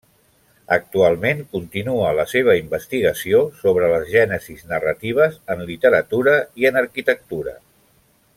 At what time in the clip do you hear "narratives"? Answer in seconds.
4.73-5.39